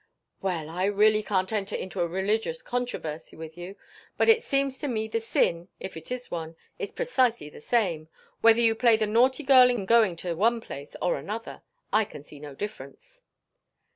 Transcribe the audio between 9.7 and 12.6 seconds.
going to one place or another. I can see no